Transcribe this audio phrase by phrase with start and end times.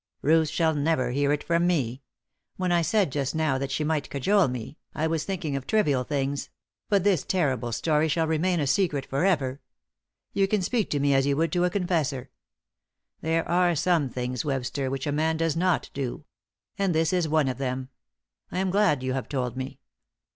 [0.23, 2.01] "Ruth shall never hear it from me.
[2.57, 6.03] When I said just now that she might cajole we, I was thinking of trivial
[6.03, 6.49] things;
[6.89, 9.61] but this terrible story shall remain a secret for ever.
[10.33, 12.31] You can speak to me as you would to a confessor.
[13.21, 16.25] There are some things, Webster, which a man does not do;
[16.79, 17.89] and this is one of them.
[18.51, 19.77] I am glad you have told me."